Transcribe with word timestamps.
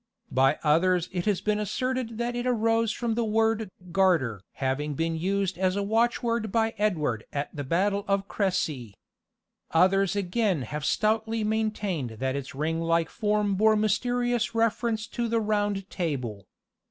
By 0.31 0.57
others 0.63 1.09
it 1.11 1.25
has 1.25 1.41
been 1.41 1.59
asserted 1.59 2.17
that 2.17 2.35
it 2.35 2.47
arose 2.47 2.91
from 2.91 3.13
the 3.13 3.23
word 3.23 3.69
"garter" 3.91 4.41
having 4.53 4.95
been 4.95 5.15
used 5.15 5.59
as 5.59 5.75
a 5.75 5.83
watchword 5.83 6.51
by 6.51 6.73
Edward 6.79 7.23
at 7.31 7.55
the 7.55 7.63
battle 7.63 8.03
of 8.07 8.27
Cressy. 8.27 8.95
Others 9.69 10.15
again 10.15 10.63
have 10.63 10.83
stoutly 10.85 11.43
maintained 11.43 12.17
that 12.17 12.35
its 12.35 12.55
ringlike 12.55 13.09
form 13.09 13.53
bore 13.53 13.75
mysterious 13.75 14.55
reference 14.55 15.05
to 15.05 15.27
the 15.27 15.39
Round 15.39 15.87
Table. 15.91 16.47